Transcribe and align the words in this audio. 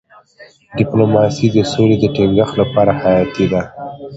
ډيپلوماسي 0.77 1.47
د 1.55 1.57
سولې 1.73 1.95
د 1.99 2.05
ټینګښت 2.15 2.53
لپاره 2.61 2.91
حیاتي 3.01 3.45
ده. 3.51 3.61